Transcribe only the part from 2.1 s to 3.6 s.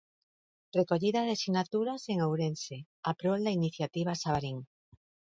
en Ourense a prol da